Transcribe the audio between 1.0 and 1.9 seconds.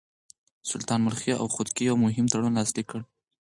ملخي او خودکي